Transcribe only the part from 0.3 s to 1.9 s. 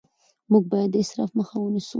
موږ باید د اسراف مخه ونیسو